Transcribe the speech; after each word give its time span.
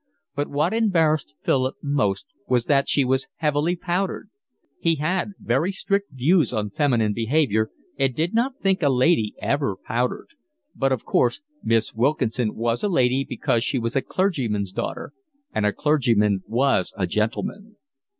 But 0.33 0.47
what 0.49 0.73
embarrassed 0.73 1.35
Philip 1.43 1.75
most 1.83 2.25
was 2.47 2.65
that 2.65 2.89
she 2.89 3.05
was 3.05 3.27
heavily 3.35 3.75
powdered: 3.75 4.31
he 4.79 4.95
had 4.95 5.33
very 5.39 5.71
strict 5.71 6.11
views 6.13 6.51
on 6.55 6.71
feminine 6.71 7.13
behaviour 7.13 7.69
and 7.99 8.15
did 8.15 8.33
not 8.33 8.57
think 8.59 8.81
a 8.81 8.89
lady 8.89 9.35
ever 9.43 9.75
powdered; 9.77 10.29
but 10.75 10.91
of 10.91 11.05
course 11.05 11.41
Miss 11.63 11.93
Wilkinson 11.93 12.55
was 12.55 12.81
a 12.81 12.89
lady 12.89 13.23
because 13.23 13.63
she 13.63 13.77
was 13.77 13.95
a 13.95 14.01
clergyman's 14.01 14.71
daughter, 14.71 15.13
and 15.53 15.67
a 15.67 15.71
clergyman 15.71 16.41
was 16.47 16.95
a 16.97 17.05
gentleman. 17.05 17.75